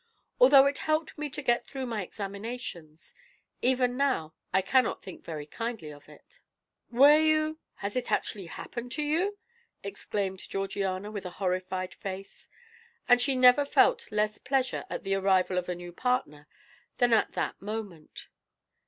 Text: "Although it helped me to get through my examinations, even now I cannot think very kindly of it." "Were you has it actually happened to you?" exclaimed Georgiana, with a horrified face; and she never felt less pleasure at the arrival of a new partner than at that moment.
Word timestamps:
"Although 0.39 0.65
it 0.65 0.79
helped 0.89 1.15
me 1.15 1.29
to 1.29 1.43
get 1.43 1.63
through 1.63 1.85
my 1.85 2.01
examinations, 2.01 3.13
even 3.61 3.95
now 3.95 4.33
I 4.51 4.63
cannot 4.63 5.03
think 5.03 5.23
very 5.23 5.45
kindly 5.45 5.93
of 5.93 6.09
it." 6.09 6.41
"Were 6.89 7.19
you 7.19 7.59
has 7.75 7.95
it 7.95 8.11
actually 8.11 8.47
happened 8.47 8.91
to 8.93 9.03
you?" 9.03 9.37
exclaimed 9.83 10.39
Georgiana, 10.49 11.11
with 11.11 11.27
a 11.27 11.37
horrified 11.37 11.93
face; 11.93 12.49
and 13.07 13.21
she 13.21 13.35
never 13.35 13.63
felt 13.63 14.11
less 14.11 14.39
pleasure 14.39 14.85
at 14.89 15.03
the 15.03 15.13
arrival 15.13 15.59
of 15.59 15.69
a 15.69 15.75
new 15.75 15.93
partner 15.93 16.47
than 16.97 17.13
at 17.13 17.33
that 17.33 17.61
moment. 17.61 18.25